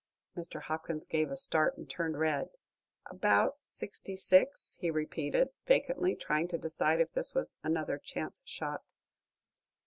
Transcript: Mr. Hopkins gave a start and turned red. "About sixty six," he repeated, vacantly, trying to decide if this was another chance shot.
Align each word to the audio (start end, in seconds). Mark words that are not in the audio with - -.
Mr. 0.35 0.63
Hopkins 0.63 1.05
gave 1.05 1.29
a 1.29 1.35
start 1.37 1.77
and 1.77 1.87
turned 1.87 2.17
red. 2.17 2.49
"About 3.05 3.57
sixty 3.61 4.15
six," 4.15 4.75
he 4.81 4.89
repeated, 4.89 5.49
vacantly, 5.67 6.15
trying 6.15 6.47
to 6.47 6.57
decide 6.57 6.99
if 6.99 7.13
this 7.13 7.35
was 7.35 7.55
another 7.63 7.99
chance 7.99 8.41
shot. 8.43 8.95